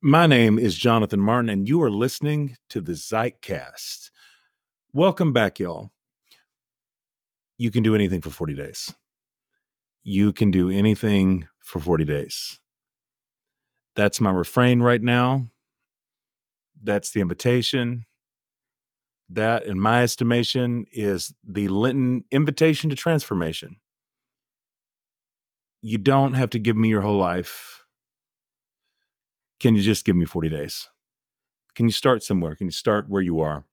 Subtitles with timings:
[0.00, 4.10] My name is Jonathan Martin, and you are listening to the Zeitcast.
[4.92, 5.90] Welcome back, y'all.
[7.56, 8.94] You can do anything for 40 days.
[10.04, 12.60] You can do anything for 40 days.
[13.96, 15.48] That's my refrain right now.
[16.80, 18.06] That's the invitation.
[19.28, 23.78] That, in my estimation, is the Lenten invitation to transformation.
[25.82, 27.77] You don't have to give me your whole life
[29.60, 30.88] can you just give me 40 days?
[31.74, 32.54] Can you start somewhere?
[32.54, 33.64] Can you start where you are?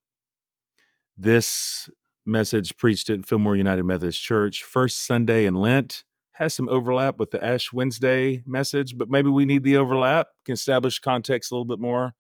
[1.18, 1.90] This
[2.26, 7.32] message preached at Fillmore United Methodist Church, first Sunday in Lent, has some overlap with
[7.32, 11.66] the Ash Wednesday message, but maybe we need the overlap, can establish context a little
[11.66, 12.14] bit more.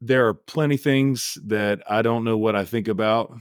[0.00, 3.32] There are plenty things that I don't know what I think about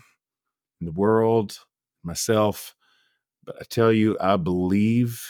[0.82, 1.60] in the world,
[2.04, 2.76] myself,
[3.44, 5.24] but I tell you, I believe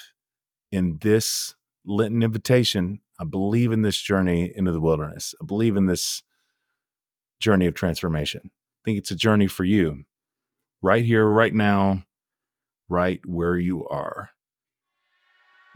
[0.72, 1.56] in this
[1.90, 3.00] Lenten invitation.
[3.20, 5.34] I believe in this journey into the wilderness.
[5.42, 6.22] I believe in this
[7.40, 8.42] journey of transformation.
[8.46, 10.04] I think it's a journey for you
[10.82, 12.04] right here, right now,
[12.88, 14.30] right where you are.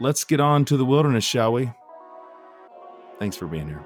[0.00, 1.70] Let's get on to the wilderness, shall we?
[3.18, 3.84] Thanks for being here.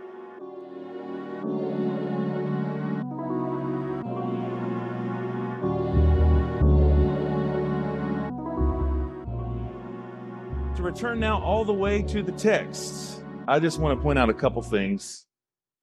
[10.89, 13.23] Return now all the way to the text.
[13.47, 15.27] I just want to point out a couple things.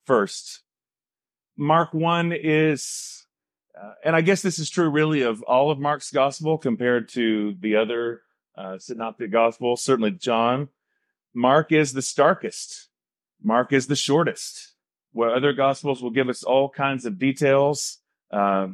[0.08, 0.64] First,
[1.56, 3.28] Mark 1 is,
[3.80, 7.54] uh, and I guess this is true really of all of Mark's gospel compared to
[7.60, 8.22] the other
[8.58, 10.70] uh, synoptic gospel, certainly John.
[11.36, 12.90] Mark is the starkest.
[13.44, 14.74] Mark is the shortest.
[15.12, 18.00] Where other gospels will give us all kinds of details,
[18.32, 18.70] uh,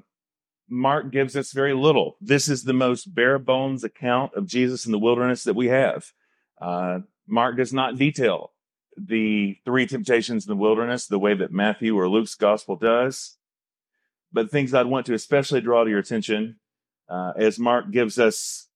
[0.69, 2.15] Mark gives us very little.
[2.21, 6.13] This is the most bare bones account of Jesus in the wilderness that we have.
[6.61, 8.51] Uh, Mark does not detail
[8.97, 13.37] the three temptations in the wilderness the way that Matthew or Luke's gospel does.
[14.31, 16.57] But things I'd want to especially draw to your attention
[17.09, 18.67] uh, as Mark gives us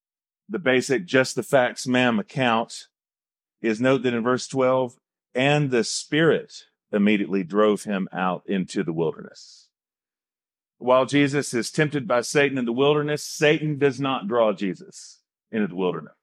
[0.49, 2.87] the basic just the facts, ma'am account
[3.61, 4.95] is note that in verse 12,
[5.33, 6.53] and the Spirit
[6.91, 9.69] immediately drove him out into the wilderness.
[10.77, 15.21] While Jesus is tempted by Satan in the wilderness, Satan does not draw Jesus
[15.51, 16.14] into the wilderness.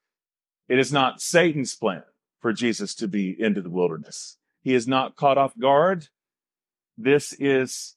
[0.73, 2.03] It is not Satan's plan
[2.41, 4.39] for Jesus to be into the wilderness.
[4.63, 6.09] He is not caught off guard.
[6.97, 7.97] This is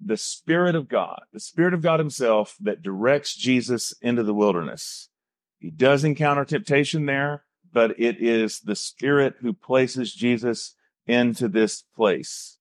[0.00, 5.08] the Spirit of God, the Spirit of God Himself that directs Jesus into the wilderness.
[5.58, 10.76] He does encounter temptation there, but it is the Spirit who places Jesus
[11.08, 12.58] into this place.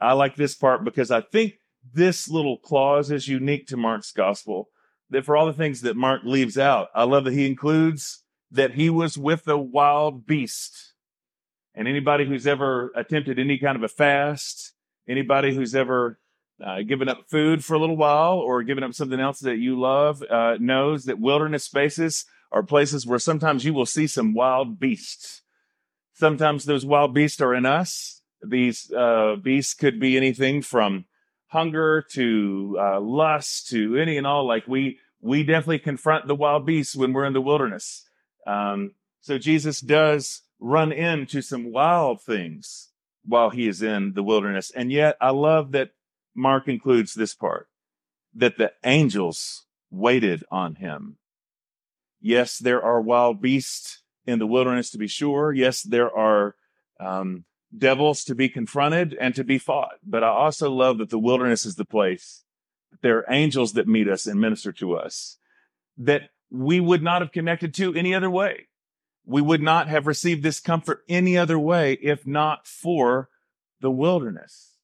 [0.00, 1.54] I like this part because I think
[1.92, 4.68] this little clause is unique to Mark's gospel
[5.14, 8.74] that for all the things that Mark leaves out, I love that he includes that
[8.74, 10.92] he was with a wild beast.
[11.74, 14.72] And anybody who's ever attempted any kind of a fast,
[15.08, 16.18] anybody who's ever
[16.64, 19.78] uh, given up food for a little while or given up something else that you
[19.78, 24.78] love uh, knows that wilderness spaces are places where sometimes you will see some wild
[24.78, 25.42] beasts.
[26.12, 28.22] Sometimes those wild beasts are in us.
[28.40, 31.06] These uh, beasts could be anything from
[31.48, 34.46] hunger to uh, lust to any and all.
[34.46, 38.06] Like we we definitely confront the wild beasts when we're in the wilderness.
[38.46, 38.92] Um,
[39.22, 42.90] so Jesus does run into some wild things
[43.24, 45.92] while he is in the wilderness, and yet I love that
[46.34, 47.68] Mark includes this part
[48.34, 51.16] that the angels waited on him.
[52.20, 55.54] Yes, there are wild beasts in the wilderness to be sure.
[55.54, 56.54] Yes, there are
[57.00, 57.44] um,
[57.76, 59.94] devils to be confronted and to be fought.
[60.04, 62.43] But I also love that the wilderness is the place.
[63.02, 65.38] There are angels that meet us and minister to us
[65.96, 68.68] that we would not have connected to any other way.
[69.24, 73.28] We would not have received this comfort any other way if not for
[73.80, 74.76] the wilderness.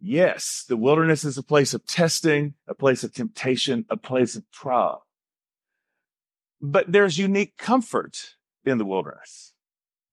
[0.00, 4.50] Yes, the wilderness is a place of testing, a place of temptation, a place of
[4.50, 5.06] trial.
[6.60, 9.54] But there's unique comfort in the wilderness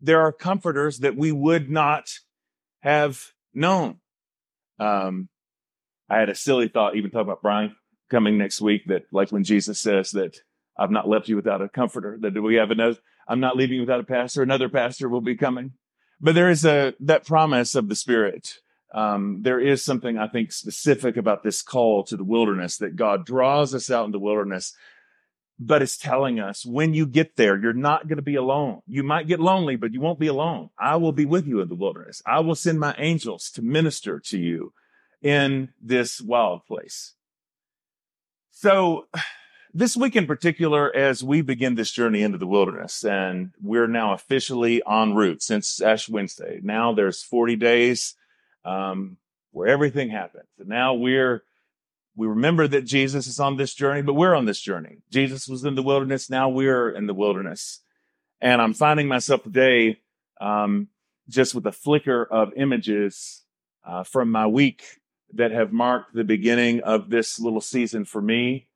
[0.02, 2.10] there are comforters that we would not
[2.82, 3.98] have known.
[4.80, 5.30] Um,
[6.12, 7.76] I had a silly thought, even talking about Brian
[8.10, 10.38] coming next week, that like when Jesus says that
[10.78, 12.98] I've not left you without a comforter, that we have another,
[13.28, 15.74] I'm not leaving you without a pastor, another pastor will be coming.
[16.20, 18.56] But there is a, that promise of the Spirit.
[18.94, 23.26] Um, there is something I think specific about this call to the wilderness that God
[23.26, 24.76] draws us out in the wilderness
[25.64, 28.82] but it's telling us when you get there, you're not going to be alone.
[28.88, 30.72] You might get lonely, but you won't be alone.
[30.80, 32.20] I will be with you in the wilderness.
[32.26, 34.74] I will send my angels to minister to you
[35.22, 37.14] in this wild place.
[38.52, 39.08] So
[39.74, 44.14] this week in particular, as we begin this journey into the wilderness, and we're now
[44.14, 46.60] officially en route since Ash Wednesday.
[46.62, 48.16] Now there's 40 days
[48.66, 49.18] um,
[49.52, 50.48] where everything happens.
[50.60, 51.44] And now we're
[52.16, 54.98] we remember that Jesus is on this journey, but we're on this journey.
[55.10, 56.30] Jesus was in the wilderness.
[56.30, 57.80] Now we're in the wilderness.
[58.42, 60.00] And I'm finding myself today
[60.42, 60.90] um,
[61.30, 63.44] just with a flicker of images
[63.86, 64.84] uh, from my week
[65.34, 68.68] that have marked the beginning of this little season for me.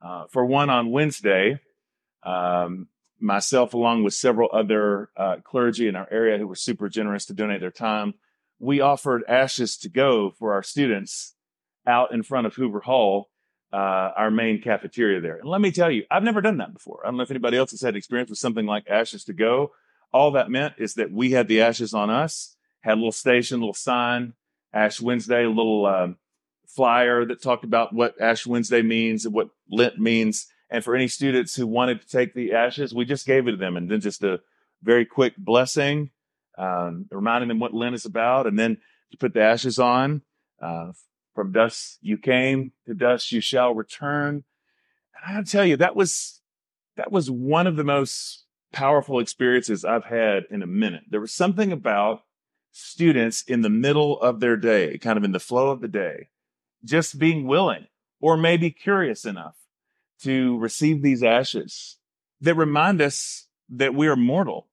[0.00, 1.60] Uh, for one, on Wednesday,
[2.22, 2.88] um,
[3.18, 7.34] myself, along with several other uh, clergy in our area who were super generous to
[7.34, 8.14] donate their time,
[8.58, 11.34] we offered ashes to go for our students
[11.86, 13.30] out in front of Hoover Hall,
[13.72, 15.36] uh, our main cafeteria there.
[15.36, 17.00] And let me tell you, I've never done that before.
[17.04, 19.72] I don't know if anybody else has had experience with something like ashes to go.
[20.12, 23.60] All that meant is that we had the ashes on us, had a little station,
[23.60, 24.34] little sign,
[24.76, 26.16] Ash Wednesday, a little um,
[26.66, 30.46] flyer that talked about what Ash Wednesday means and what Lent means.
[30.68, 33.56] And for any students who wanted to take the ashes, we just gave it to
[33.56, 34.40] them and then just a
[34.82, 36.10] very quick blessing,
[36.58, 38.46] um, reminding them what Lent is about.
[38.46, 38.78] And then
[39.12, 40.22] to put the ashes on.
[40.60, 40.92] Uh,
[41.34, 44.42] from dust you came, to dust you shall return.
[45.14, 46.40] And I'll tell you, that was
[46.96, 51.02] that was one of the most powerful experiences I've had in a minute.
[51.10, 52.22] There was something about
[52.76, 56.28] students in the middle of their day, kind of in the flow of the day,
[56.84, 57.86] just being willing
[58.20, 59.56] or maybe curious enough
[60.20, 61.96] to receive these ashes
[62.42, 64.68] that remind us that we are mortal,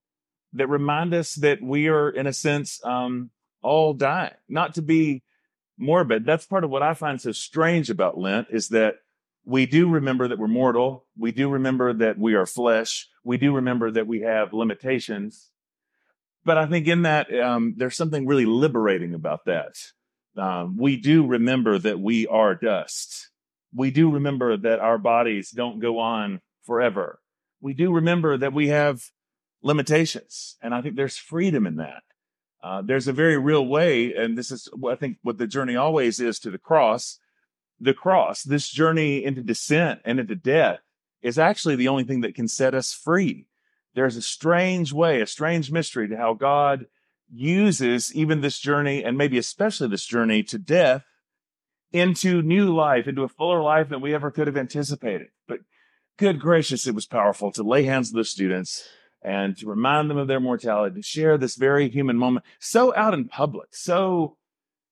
[0.51, 3.29] that remind us that we are, in a sense, um,
[3.61, 5.23] all dying, not to be
[5.77, 6.25] morbid.
[6.25, 8.95] That's part of what I find so strange about Lent is that
[9.45, 11.05] we do remember that we're mortal.
[11.17, 13.07] We do remember that we are flesh.
[13.23, 15.51] We do remember that we have limitations.
[16.45, 19.75] But I think in that, um, there's something really liberating about that.
[20.37, 23.29] Um, we do remember that we are dust.
[23.73, 27.19] We do remember that our bodies don't go on forever.
[27.61, 29.03] We do remember that we have
[29.61, 30.57] limitations.
[30.61, 32.03] And I think there's freedom in that.
[32.61, 36.21] Uh, there's a very real way, and this is I think what the journey always
[36.21, 37.19] is to the cross.
[37.79, 40.79] The cross, this journey into descent and into death,
[41.21, 43.47] is actually the only thing that can set us free.
[43.95, 46.87] There's a strange way, a strange mystery to how God
[47.31, 51.03] uses even this journey, and maybe especially this journey to death,
[51.91, 55.27] into new life, into a fuller life than we ever could have anticipated.
[55.47, 55.59] But
[56.17, 58.87] good gracious, it was powerful to lay hands on the students
[59.21, 63.13] and to remind them of their mortality, to share this very human moment, so out
[63.13, 64.37] in public, so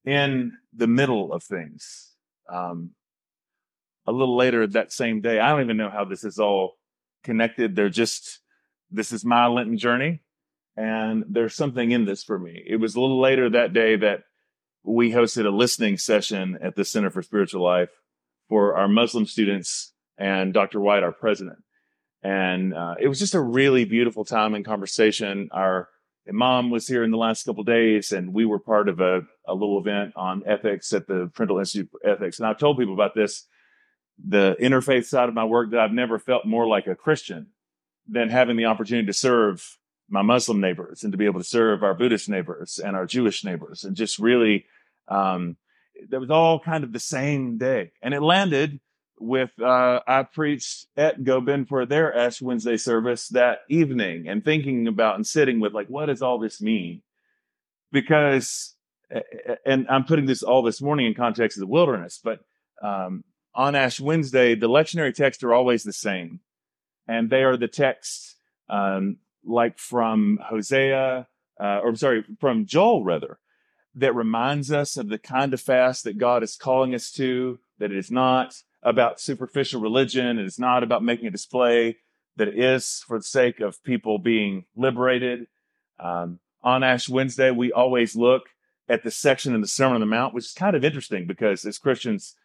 [0.05, 2.15] in the middle of things.
[2.47, 2.91] Um,
[4.07, 6.77] a little later that same day, I don't even know how this is all
[7.23, 7.75] connected.
[7.75, 8.39] They're just,
[8.91, 10.21] this is my Lenten journey,
[10.75, 12.63] and there's something in this for me.
[12.65, 14.23] It was a little later that day that
[14.83, 17.89] we hosted a listening session at the Center for Spiritual Life
[18.49, 20.79] for our Muslim students and Dr.
[20.79, 21.59] White, our president.
[22.23, 25.49] And uh, it was just a really beautiful time and conversation.
[25.51, 25.89] Our
[26.27, 29.53] Imam was here in the last couple days, and we were part of a, a
[29.53, 32.37] little event on ethics at the Prindle Institute for Ethics.
[32.37, 33.47] And I've told people about this,
[34.23, 37.47] the interfaith side of my work, that I've never felt more like a Christian
[38.11, 39.77] than having the opportunity to serve
[40.09, 43.43] my Muslim neighbors and to be able to serve our Buddhist neighbors and our Jewish
[43.45, 44.65] neighbors, and just really,
[45.07, 45.55] um,
[46.09, 47.91] that was all kind of the same day.
[48.01, 48.79] And it landed
[49.17, 54.87] with uh, I preached at Gobin for their Ash Wednesday service that evening and thinking
[54.87, 57.03] about and sitting with like, what does all this mean?
[57.91, 58.75] Because,
[59.65, 62.39] and I'm putting this all this morning in context of the wilderness, but
[62.81, 66.39] um, on Ash Wednesday, the lectionary texts are always the same,
[67.07, 68.35] and they are the texts
[68.69, 71.27] um, like from Hosea,
[71.59, 73.39] uh, or I'm sorry, from Joel rather,
[73.95, 77.59] that reminds us of the kind of fast that God is calling us to.
[77.79, 80.39] That it is not about superficial religion.
[80.39, 81.97] It is not about making a display.
[82.37, 85.47] That it is for the sake of people being liberated.
[85.99, 88.43] Um, on Ash Wednesday, we always look
[88.87, 91.65] at the section in the Sermon on the Mount, which is kind of interesting because
[91.65, 92.35] as Christians,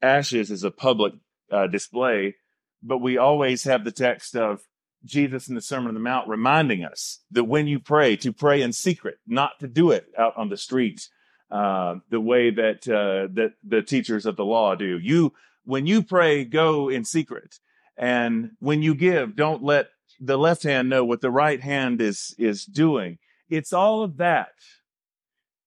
[0.00, 1.14] ashes is a public
[1.50, 2.36] uh, display,
[2.82, 4.62] but we always have the text of
[5.04, 8.62] Jesus in the Sermon on the Mount reminding us that when you pray, to pray
[8.62, 11.10] in secret, not to do it out on the streets,
[11.50, 14.98] uh, the way that uh, that the teachers of the law do.
[14.98, 15.32] You
[15.64, 17.56] when you pray, go in secret.
[17.98, 22.34] And when you give, don't let the left hand know what the right hand is,
[22.38, 23.18] is doing.
[23.50, 24.52] It's all of that.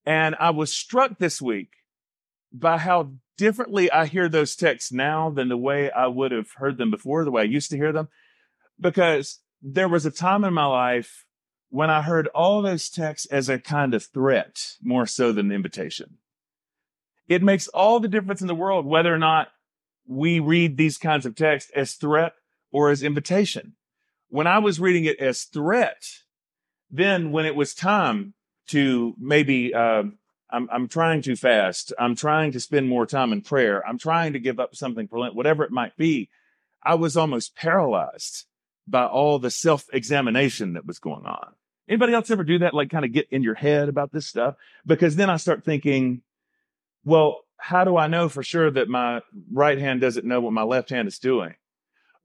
[0.05, 1.73] And I was struck this week
[2.51, 3.11] by how
[3.41, 7.25] differently I hear those texts now than the way I would have heard them before,
[7.25, 8.07] the way I used to hear them.
[8.79, 11.25] Because there was a time in my life
[11.69, 15.55] when I heard all those texts as a kind of threat more so than an
[15.55, 16.19] invitation.
[17.27, 19.48] It makes all the difference in the world whether or not
[20.05, 22.33] we read these kinds of texts as threat
[22.71, 23.74] or as invitation.
[24.29, 26.03] When I was reading it as threat,
[26.91, 28.36] then when it was time
[28.67, 30.03] to maybe, uh,
[30.51, 34.34] I'm, I'm trying to fast, I'm trying to spend more time in prayer, I'm trying
[34.34, 36.29] to give up something for Lent, whatever it might be,
[36.84, 38.46] I was almost paralyzed
[38.88, 41.53] by all the self examination that was going on.
[41.88, 42.74] Anybody else ever do that?
[42.74, 44.55] Like kind of get in your head about this stuff?
[44.86, 46.22] Because then I start thinking,
[47.03, 50.63] well, how do I know for sure that my right hand doesn't know what my
[50.63, 51.55] left hand is doing?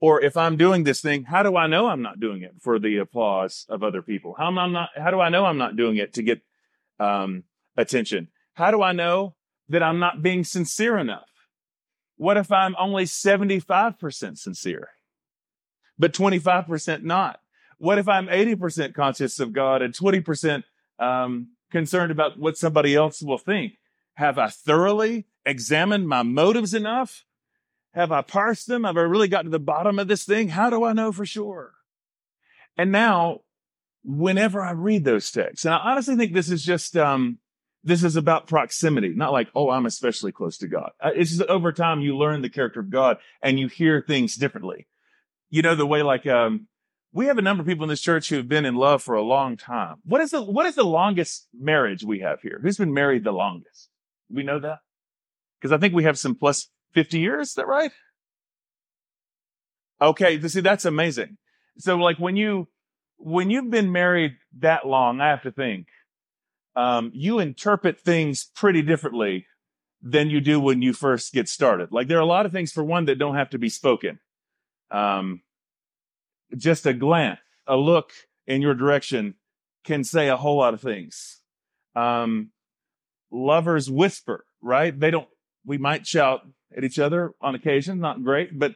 [0.00, 2.78] Or if I'm doing this thing, how do I know I'm not doing it for
[2.78, 4.34] the applause of other people?
[4.36, 6.42] How am I not, how do I know I'm not doing it to get,
[7.00, 7.44] um,
[7.76, 8.28] attention?
[8.54, 9.34] How do I know
[9.68, 11.28] that I'm not being sincere enough?
[12.16, 14.88] What if I'm only 75% sincere,
[15.98, 17.40] but 25% not?
[17.78, 20.64] What if I'm 80% conscious of God and 20%
[20.98, 23.74] um, concerned about what somebody else will think?
[24.14, 27.24] Have I thoroughly examined my motives enough?
[27.92, 28.84] Have I parsed them?
[28.84, 30.48] Have I really got to the bottom of this thing?
[30.48, 31.72] How do I know for sure?
[32.78, 33.40] And now,
[34.04, 37.38] whenever I read those texts, and I honestly think this is just, um,
[37.86, 40.90] this is about proximity, not like, oh, I'm especially close to God.
[41.00, 44.34] Uh, it's just over time you learn the character of God and you hear things
[44.34, 44.88] differently.
[45.50, 46.66] You know, the way like, um,
[47.12, 49.14] we have a number of people in this church who have been in love for
[49.14, 49.96] a long time.
[50.04, 52.58] What is the, what is the longest marriage we have here?
[52.60, 53.88] Who's been married the longest?
[54.28, 54.80] We know that?
[55.60, 57.50] Because I think we have some plus 50 years.
[57.50, 57.92] Is that right?
[60.00, 60.40] Okay.
[60.48, 61.38] See, that's amazing.
[61.78, 62.66] So like when you,
[63.16, 65.86] when you've been married that long, I have to think,
[66.76, 69.46] um, you interpret things pretty differently
[70.02, 71.90] than you do when you first get started.
[71.90, 74.20] Like there are a lot of things for one that don't have to be spoken.
[74.90, 75.40] Um,
[76.56, 78.12] just a glance, a look
[78.46, 79.34] in your direction
[79.84, 81.40] can say a whole lot of things.
[81.96, 82.50] Um,
[83.32, 84.98] lovers whisper, right?
[84.98, 85.28] They don't,
[85.64, 86.42] we might shout
[86.76, 88.74] at each other on occasion, not great, but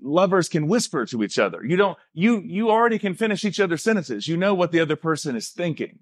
[0.00, 1.64] lovers can whisper to each other.
[1.64, 4.28] You don't, you, you already can finish each other's sentences.
[4.28, 5.98] You know what the other person is thinking.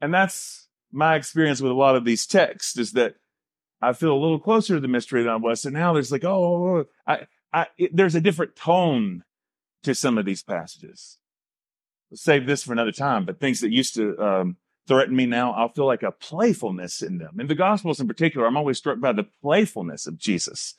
[0.00, 3.16] And that's my experience with a lot of these texts is that
[3.80, 5.64] I feel a little closer to the mystery than I was.
[5.64, 9.24] And now there's like, oh, oh, oh I, I, it, there's a different tone
[9.82, 11.18] to some of these passages.
[12.10, 15.52] We'll save this for another time, but things that used to, um, threaten me now,
[15.52, 17.40] I'll feel like a playfulness in them.
[17.40, 20.74] In the Gospels in particular, I'm always struck by the playfulness of Jesus.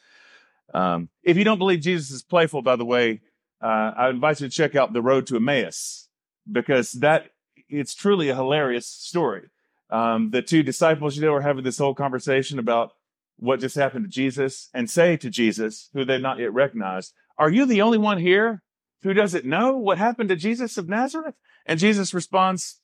[0.73, 3.21] Um, if you don't believe Jesus is playful, by the way,
[3.61, 6.07] uh, I invite you to check out The Road to Emmaus
[6.49, 7.31] because that
[7.69, 9.49] it's truly a hilarious story.
[9.89, 12.91] Um, the two disciples, you know, are having this whole conversation about
[13.37, 17.49] what just happened to Jesus and say to Jesus, who they've not yet recognized, are
[17.49, 18.63] you the only one here
[19.03, 21.35] who doesn't know what happened to Jesus of Nazareth?
[21.65, 22.79] And Jesus responds,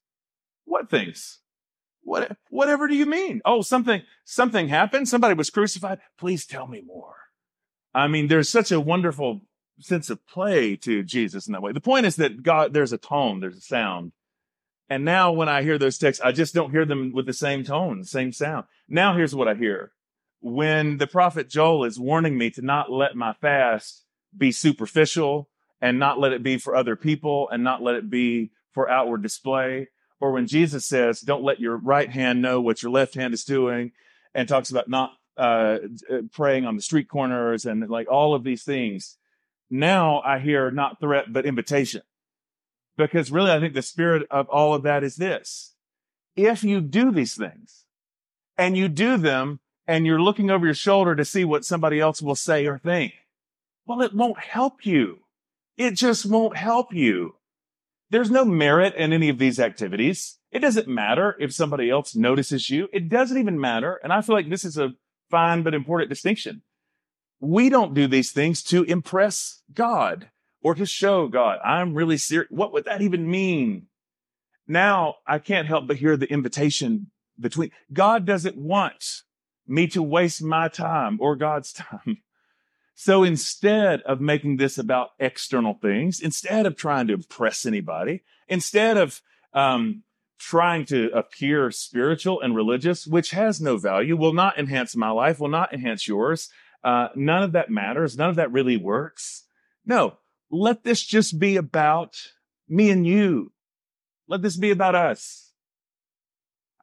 [0.66, 1.40] what things?
[2.04, 3.42] What, whatever do you mean?
[3.46, 5.10] Oh, something, something happened.
[5.10, 6.00] Somebody was crucified.
[6.18, 7.16] Please tell me more.
[7.94, 9.42] I mean, there's such a wonderful
[9.80, 11.72] sense of play to Jesus in that way.
[11.72, 14.12] The point is that God, there's a tone, there's a sound
[14.90, 17.64] and now when I hear those texts, I just don't hear them with the same
[17.64, 18.66] tone, same sound.
[18.88, 19.92] Now here's what I hear.
[20.42, 24.04] When the prophet Joel is warning me to not let my fast
[24.38, 25.50] be superficial
[25.82, 29.22] and not let it be for other people and not let it be for outward
[29.22, 29.88] display,
[30.20, 33.44] or when Jesus says, don't let your right hand know what your left hand is
[33.44, 33.92] doing
[34.34, 35.80] and talks about not uh,
[36.32, 39.18] praying on the street corners and like all of these things.
[39.70, 42.02] Now I hear not threat, but invitation.
[42.98, 45.74] Because really, I think the spirit of all of that is this.
[46.36, 47.86] If you do these things
[48.58, 52.22] and you do them and you're looking over your shoulder to see what somebody else
[52.22, 53.14] will say or think,
[53.86, 55.20] well, it won't help you.
[55.78, 57.36] It just won't help you.
[58.10, 60.38] There's no merit in any of these activities.
[60.52, 62.88] It doesn't matter if somebody else notices you.
[62.94, 64.00] It doesn't even matter.
[64.04, 64.94] And I feel like this is a
[65.32, 66.62] fine but important distinction.
[67.40, 70.30] We don't do these things to impress God
[70.64, 72.50] or to show God, I'm really serious.
[72.50, 73.88] What would that even mean?
[74.68, 79.24] Now I can't help but hear the invitation between God doesn't want
[79.68, 82.18] me to waste my time or God's time.
[82.96, 88.98] So instead of making this about external things, instead of trying to impress anybody, instead
[88.98, 89.20] of
[89.52, 90.04] um,
[90.38, 95.40] trying to appear spiritual and religious, which has no value, will not enhance my life,
[95.40, 96.50] will not enhance yours.
[96.84, 98.16] Uh, none of that matters.
[98.16, 99.46] None of that really works.
[99.86, 100.18] No,
[100.54, 102.16] let this just be about
[102.70, 103.52] me and you.
[104.28, 105.52] Let this be about us.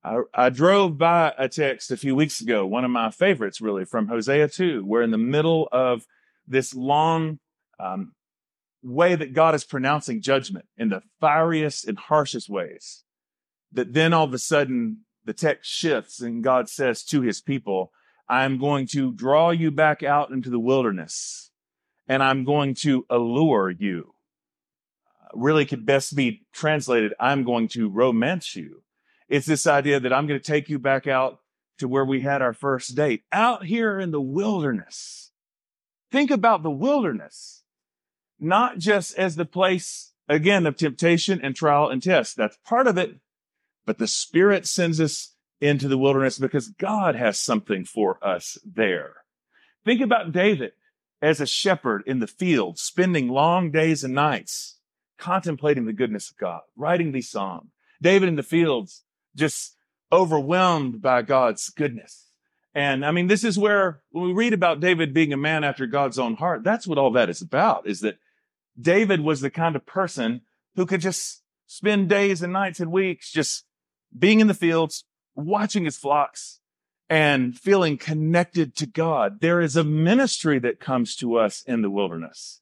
[0.02, 3.84] I, I, drove by a text a few weeks ago, one of my favorites really
[3.84, 4.84] from Hosea 2.
[4.84, 6.06] We're in the middle of
[6.48, 7.38] this long
[7.78, 8.12] um,
[8.82, 13.04] way that God is pronouncing judgment in the fieriest and harshest ways.
[13.72, 17.92] That then all of a sudden the text shifts and God says to his people,
[18.28, 21.49] I'm going to draw you back out into the wilderness
[22.10, 24.14] and I'm going to allure you.
[25.32, 28.82] Really could best be translated, I'm going to romance you.
[29.28, 31.38] It's this idea that I'm going to take you back out
[31.78, 35.30] to where we had our first date, out here in the wilderness.
[36.10, 37.62] Think about the wilderness,
[38.40, 42.36] not just as the place, again, of temptation and trial and test.
[42.36, 43.20] That's part of it.
[43.86, 49.18] But the Spirit sends us into the wilderness because God has something for us there.
[49.84, 50.72] Think about David
[51.22, 54.78] as a shepherd in the field, spending long days and nights
[55.18, 57.70] contemplating the goodness of God, writing these songs.
[58.02, 59.04] David in the fields,
[59.36, 59.76] just
[60.10, 62.26] overwhelmed by God's goodness.
[62.74, 65.86] And I mean, this is where when we read about David being a man after
[65.86, 68.18] God's own heart, that's what all that is about, is that
[68.80, 70.42] David was the kind of person
[70.76, 73.64] who could just spend days and nights and weeks just
[74.16, 76.59] being in the fields, watching his flocks
[77.10, 79.40] and feeling connected to God.
[79.40, 82.60] There is a ministry that comes to us in the wilderness.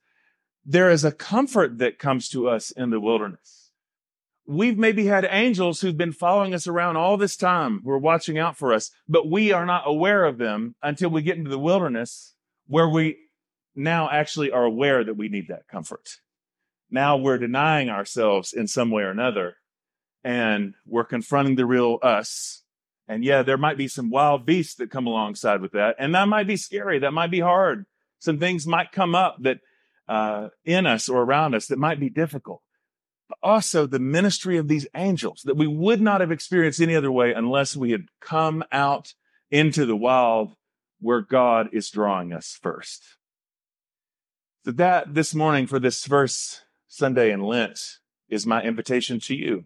[0.64, 3.70] There is a comfort that comes to us in the wilderness.
[4.46, 8.38] We've maybe had angels who've been following us around all this time who are watching
[8.38, 11.58] out for us, but we are not aware of them until we get into the
[11.58, 12.34] wilderness
[12.66, 13.18] where we
[13.76, 16.08] now actually are aware that we need that comfort.
[16.90, 19.56] Now we're denying ourselves in some way or another
[20.24, 22.62] and we're confronting the real us.
[23.08, 25.96] And yeah, there might be some wild beasts that come alongside with that.
[25.98, 26.98] And that might be scary.
[26.98, 27.86] That might be hard.
[28.18, 29.60] Some things might come up that,
[30.06, 32.62] uh, in us or around us that might be difficult.
[33.28, 37.12] But also the ministry of these angels that we would not have experienced any other
[37.12, 39.14] way unless we had come out
[39.50, 40.54] into the wild
[41.00, 43.02] where God is drawing us first.
[44.64, 47.78] So that this morning for this first Sunday in Lent
[48.28, 49.64] is my invitation to you.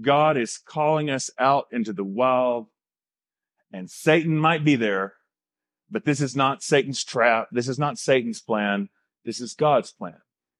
[0.00, 2.66] God is calling us out into the wild
[3.72, 5.14] and Satan might be there,
[5.90, 7.48] but this is not Satan's trap.
[7.52, 8.88] This is not Satan's plan.
[9.24, 10.18] This is God's plan.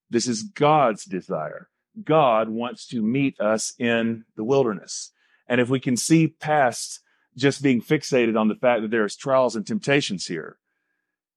[0.09, 1.69] This is God's desire.
[2.03, 5.11] God wants to meet us in the wilderness.
[5.47, 7.01] And if we can see past
[7.35, 10.57] just being fixated on the fact that there's trials and temptations here,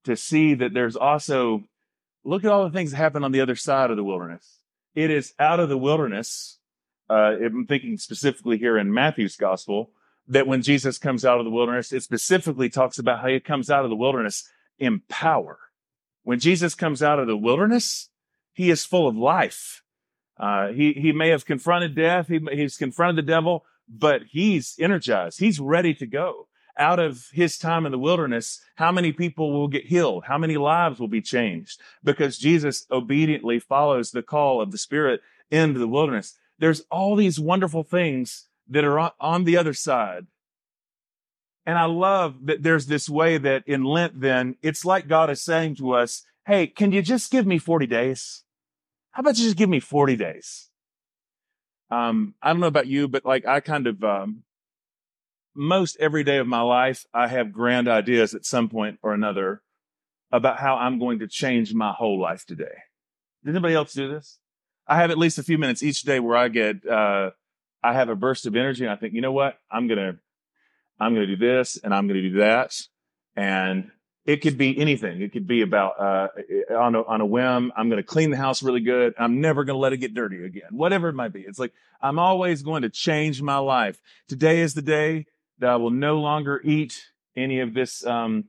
[0.04, 1.64] to see that there's also,
[2.24, 4.60] look at all the things that happen on the other side of the wilderness.
[4.94, 6.58] It is out of the wilderness
[7.10, 9.90] uh, I'm thinking specifically here in Matthew's gospel,
[10.28, 13.70] that when Jesus comes out of the wilderness, it specifically talks about how he comes
[13.70, 15.58] out of the wilderness in power.
[16.22, 18.08] When Jesus comes out of the wilderness,
[18.52, 19.82] he is full of life.
[20.38, 22.28] Uh, he, he may have confronted death.
[22.28, 25.38] He, he's confronted the devil, but he's energized.
[25.38, 28.60] He's ready to go out of his time in the wilderness.
[28.76, 30.24] How many people will get healed?
[30.24, 31.80] How many lives will be changed?
[32.02, 37.38] Because Jesus obediently follows the call of the spirit into the wilderness there's all these
[37.38, 40.26] wonderful things that are on the other side.
[41.66, 45.42] And I love that there's this way that in Lent, then it's like God is
[45.42, 48.44] saying to us, Hey, can you just give me 40 days?
[49.10, 50.70] How about you just give me 40 days?
[51.90, 54.44] Um, I don't know about you, but like I kind of, um,
[55.54, 59.60] most every day of my life, I have grand ideas at some point or another
[60.32, 62.84] about how I'm going to change my whole life today.
[63.44, 64.38] Does anybody else do this?
[64.86, 67.30] I have at least a few minutes each day where I get, uh,
[67.82, 69.58] I have a burst of energy and I think, you know what?
[69.70, 70.16] I'm to,
[71.00, 72.80] I'm to do this and I'm to do that.
[73.36, 73.90] And
[74.26, 75.20] it could be anything.
[75.20, 76.28] It could be about, uh,
[76.74, 77.72] on a, on a whim.
[77.76, 79.14] I'm going to clean the house really good.
[79.18, 80.68] I'm never going to let it get dirty again.
[80.70, 81.40] Whatever it might be.
[81.40, 84.00] It's like, I'm always going to change my life.
[84.28, 85.26] Today is the day
[85.58, 87.04] that I will no longer eat
[87.36, 88.44] any of this, um,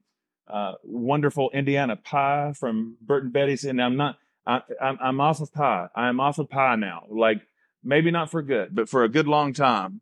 [0.48, 3.66] uh, wonderful Indiana pie from Bert and Betty's.
[3.66, 5.88] And I'm not, I, I'm, I'm off of pie.
[5.96, 7.04] I'm off of pie now.
[7.10, 7.42] Like
[7.84, 10.02] maybe not for good, but for a good long time.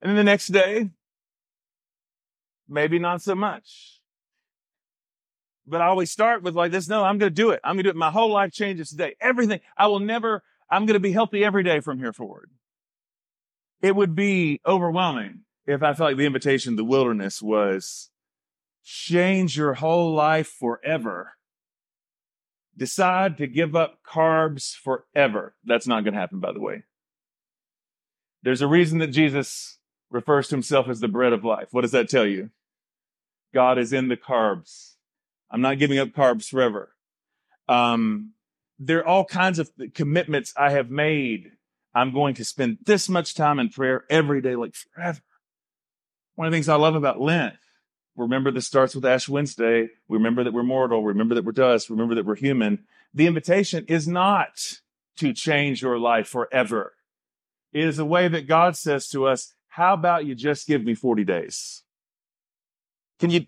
[0.00, 0.90] And then the next day,
[2.68, 4.00] maybe not so much.
[5.66, 6.88] But I always start with like this.
[6.88, 7.60] No, I'm going to do it.
[7.64, 7.96] I'm going to do it.
[7.96, 9.16] My whole life changes today.
[9.20, 9.60] Everything.
[9.76, 12.50] I will never, I'm going to be healthy every day from here forward.
[13.82, 18.10] It would be overwhelming if I felt like the invitation, to the wilderness was
[18.84, 21.35] change your whole life forever
[22.76, 25.54] decide to give up carbs forever.
[25.64, 26.84] That's not going to happen, by the way.
[28.42, 29.78] There's a reason that Jesus
[30.10, 31.68] refers to himself as the bread of life.
[31.72, 32.50] What does that tell you?
[33.54, 34.94] God is in the carbs.
[35.50, 36.92] I'm not giving up carbs forever.
[37.68, 38.32] Um,
[38.78, 41.52] there are all kinds of commitments I have made.
[41.94, 45.20] I'm going to spend this much time in prayer every day, like forever.
[46.34, 47.54] One of the things I love about Lent
[48.16, 49.88] remember this starts with Ash Wednesday.
[50.08, 51.04] We remember that we're mortal.
[51.04, 51.90] Remember that we're dust.
[51.90, 52.84] Remember that we're human.
[53.14, 54.80] The invitation is not
[55.18, 56.94] to change your life forever.
[57.72, 60.94] It is a way that God says to us, how about you just give me
[60.94, 61.82] 40 days?
[63.18, 63.46] Can you,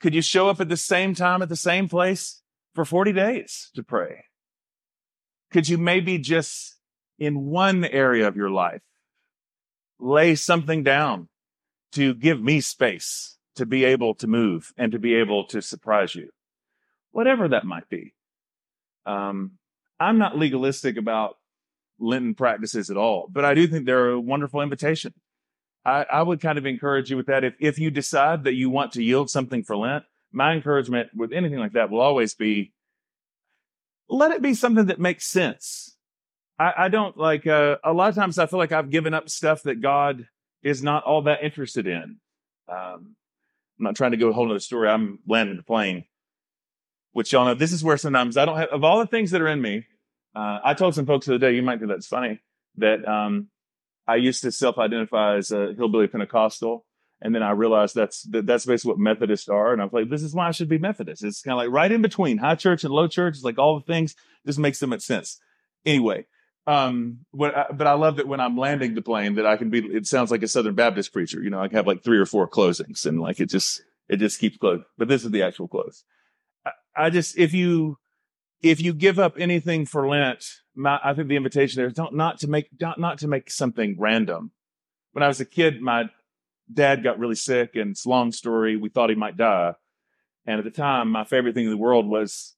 [0.00, 2.42] Could you show up at the same time at the same place
[2.74, 4.24] for 40 days to pray?
[5.50, 6.76] Could you maybe just
[7.18, 8.82] in one area of your life
[9.98, 11.28] lay something down
[11.92, 16.14] to give me space to be able to move and to be able to surprise
[16.14, 16.30] you?
[17.12, 18.14] Whatever that might be.
[19.06, 19.52] Um,
[19.98, 21.36] I'm not legalistic about
[21.98, 25.12] Lenten practices at all, but I do think they're a wonderful invitation.
[25.84, 27.44] I, I would kind of encourage you with that.
[27.44, 31.32] If, if you decide that you want to yield something for Lent, my encouragement with
[31.32, 32.72] anything like that will always be
[34.08, 35.96] let it be something that makes sense.
[36.58, 39.30] I, I don't like, uh, a lot of times I feel like I've given up
[39.30, 40.26] stuff that God
[40.62, 42.16] is not all that interested in.
[42.68, 43.14] Um,
[43.80, 44.88] I'm not trying to go a whole other story.
[44.88, 46.04] I'm landing the plane,
[47.12, 49.40] which y'all know this is where sometimes I don't have, of all the things that
[49.40, 49.86] are in me,
[50.36, 52.40] uh, I told some folks the other day, you might think that's funny,
[52.76, 53.48] that um,
[54.06, 56.84] I used to self-identify as a hillbilly Pentecostal,
[57.22, 60.10] and then I realized that's that, that's basically what Methodists are, and I was like,
[60.10, 61.24] this is why I should be Methodist.
[61.24, 63.36] It's kind of like right in between high church and low church.
[63.36, 64.14] It's like all the things.
[64.44, 65.40] This makes so much sense.
[65.86, 66.26] Anyway,
[66.70, 69.70] um, what, I, but I love that when I'm landing the plane that I can
[69.70, 69.80] be.
[69.80, 71.42] It sounds like a Southern Baptist preacher.
[71.42, 74.18] You know, I can have like three or four closings, and like it just it
[74.18, 74.84] just keeps closing.
[74.96, 76.04] But this is the actual close.
[76.64, 77.98] I, I just if you
[78.62, 82.14] if you give up anything for Lent, my, I think the invitation there is don't,
[82.14, 84.52] not to make, not, not to make something random.
[85.12, 86.04] When I was a kid, my
[86.72, 88.76] dad got really sick and it's a long story.
[88.76, 89.74] We thought he might die.
[90.46, 92.54] And at the time, my favorite thing in the world was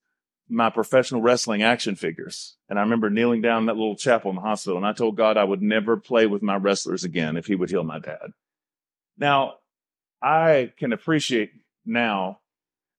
[0.53, 2.57] my professional wrestling action figures.
[2.69, 5.17] And I remember kneeling down in that little chapel in the hospital and I told
[5.17, 8.33] God I would never play with my wrestlers again if he would heal my dad.
[9.17, 9.55] Now,
[10.23, 11.53] I can appreciate
[11.87, 12.41] now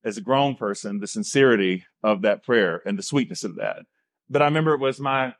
[0.03, 3.83] as a grown person the sincerity of that prayer and the sweetness of that.
[4.29, 5.35] But I remember it was my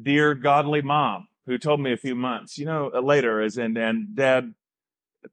[0.00, 4.16] dear godly mom who told me a few months, you know, later, as in, and
[4.16, 4.52] dad,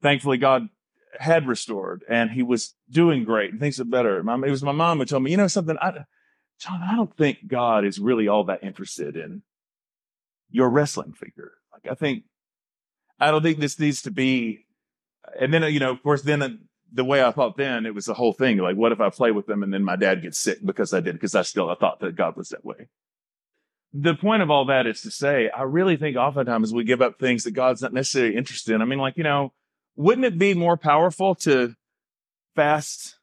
[0.01, 0.69] thankfully God
[1.19, 4.19] had restored and he was doing great and things are better.
[4.19, 6.05] it was my mom who told me, you know, something, I,
[6.59, 9.43] John, I don't think God is really all that interested in
[10.49, 11.53] your wrestling figure.
[11.71, 12.23] Like, I think,
[13.19, 14.65] I don't think this needs to be,
[15.39, 16.49] and then, you know, of course, then uh,
[16.91, 18.57] the way I thought then, it was the whole thing.
[18.57, 20.99] Like, what if I play with them and then my dad gets sick because I
[20.99, 21.13] did?
[21.13, 22.87] Because I still I thought that God was that way.
[23.93, 27.19] The point of all that is to say, I really think oftentimes we give up
[27.19, 28.81] things that God's not necessarily interested in.
[28.81, 29.53] I mean, like, you know,
[29.95, 31.75] wouldn't it be more powerful to
[32.55, 33.17] fast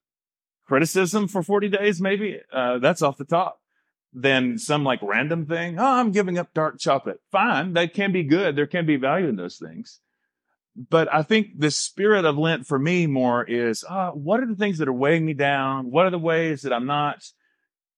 [0.66, 2.40] criticism for 40 days, maybe?
[2.52, 3.61] Uh, that's off the top
[4.12, 5.78] than some like random thing.
[5.78, 7.20] Oh, I'm giving up dark chocolate.
[7.30, 7.74] Fine.
[7.74, 8.56] That can be good.
[8.56, 10.00] There can be value in those things
[10.88, 14.54] but I think the spirit of Lent for me more is uh, what are the
[14.54, 15.90] things that are weighing me down?
[15.90, 17.24] What are the ways that I'm not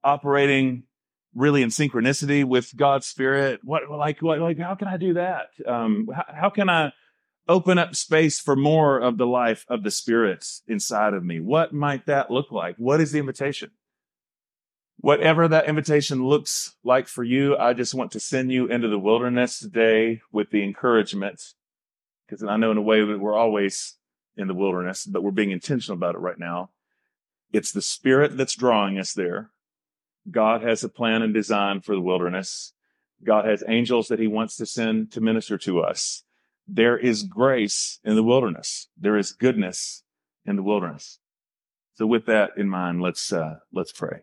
[0.03, 0.85] operating
[1.35, 3.61] really in synchronicity with God's spirit?
[3.63, 5.49] What like what, like how can I do that?
[5.67, 6.93] Um, how, how can I
[7.49, 11.41] open up space for more of the life of the spirits inside of me?
[11.41, 12.77] What might that look like?
[12.77, 13.71] What is the invitation?
[14.99, 18.99] Whatever that invitation looks like for you, I just want to send you into the
[18.99, 21.43] wilderness today with the encouragement
[22.27, 23.97] because I know in a way that we're always
[24.37, 26.71] in the wilderness, but we're being intentional about it right now.
[27.53, 29.51] It's the spirit that's drawing us there.
[30.31, 32.73] God has a plan and design for the wilderness.
[33.25, 36.23] God has angels that he wants to send to minister to us.
[36.67, 38.89] There is grace in the wilderness.
[38.99, 40.03] There is goodness
[40.45, 41.19] in the wilderness.
[41.95, 44.21] So with that in mind, let's, uh, let's pray.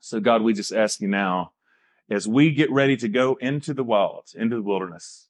[0.00, 1.52] So God, we just ask you now,
[2.10, 5.28] as we get ready to go into the wilds, into the wilderness,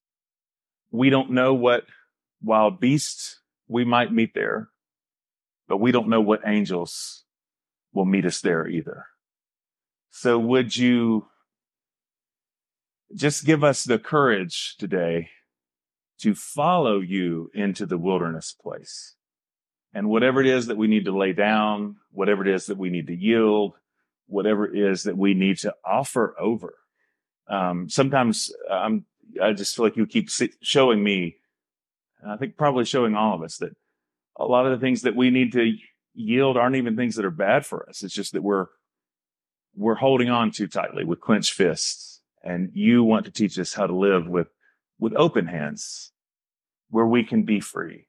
[0.90, 1.84] we don't know what
[2.42, 4.68] wild beasts we might meet there,
[5.68, 7.24] but we don't know what angels
[7.92, 9.06] will meet us there either.
[10.10, 11.26] So would you
[13.14, 15.30] just give us the courage today
[16.22, 19.16] to follow you into the wilderness place?
[19.94, 22.90] And whatever it is that we need to lay down, whatever it is that we
[22.90, 23.74] need to yield,
[24.26, 26.74] whatever it is that we need to offer over.
[27.48, 29.04] Um, sometimes I'm
[29.42, 30.28] I just feel like you keep
[30.62, 31.36] showing me,
[32.20, 33.74] and I think probably showing all of us that
[34.38, 35.74] a lot of the things that we need to
[36.14, 38.02] yield aren't even things that are bad for us.
[38.02, 38.66] It's just that we're
[39.74, 42.20] we're holding on too tightly with clenched fists.
[42.44, 44.48] And you want to teach us how to live with
[44.98, 46.11] with open hands,
[46.92, 48.06] where we can be free.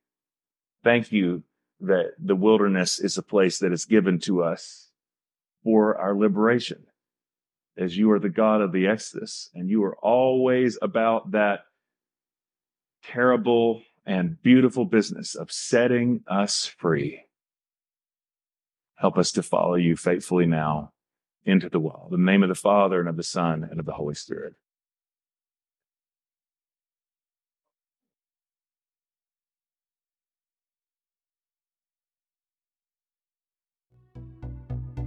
[0.84, 1.44] Thank you
[1.80, 4.92] that the wilderness is a place that is given to us
[5.64, 6.86] for our liberation
[7.78, 11.62] as you are the God of the Exodus, and you are always about that
[13.06, 17.24] terrible and beautiful business of setting us free.
[18.96, 20.92] Help us to follow you faithfully now
[21.46, 22.12] into the world.
[22.12, 24.56] In the name of the Father and of the Son and of the Holy Spirit.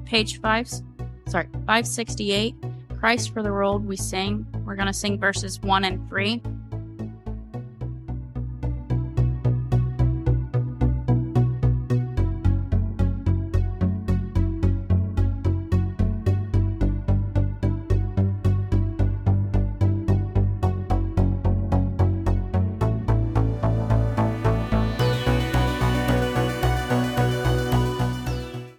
[0.07, 0.69] Page five,
[1.29, 2.55] sorry, 568,
[2.99, 4.47] Christ for the World, we sing.
[4.65, 6.43] We're going to sing verses one and three.